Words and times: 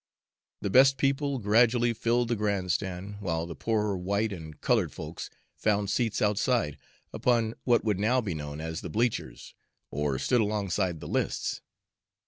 The 0.61 0.71
best 0.71 0.97
people 0.97 1.37
gradually 1.37 1.93
filled 1.93 2.29
the 2.29 2.35
grand 2.35 2.71
stand, 2.71 3.17
while 3.21 3.45
the 3.45 3.55
poorer 3.55 3.95
white 3.95 4.33
and 4.33 4.59
colored 4.59 4.91
folks 4.91 5.29
found 5.55 5.91
seats 5.91 6.23
outside, 6.23 6.79
upon 7.13 7.53
what 7.65 7.83
would 7.85 7.99
now 7.99 8.19
be 8.19 8.33
known 8.33 8.59
as 8.61 8.81
the 8.81 8.89
"bleachers," 8.89 9.53
or 9.91 10.17
stood 10.17 10.41
alongside 10.41 11.01
the 11.01 11.07
lists. 11.07 11.61